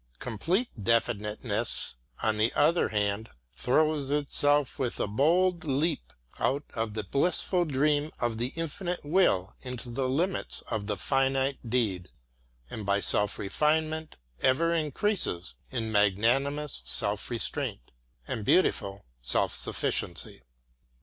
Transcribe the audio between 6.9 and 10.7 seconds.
the blissful dream of the infinite will into the limits